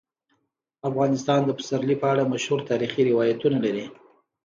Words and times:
افغانستان 0.89 1.39
د 1.45 1.49
پسرلی 1.57 1.95
په 2.01 2.07
اړه 2.13 2.29
مشهور 2.33 2.59
تاریخی 2.69 3.01
روایتونه 3.09 3.57
لري. 3.65 3.85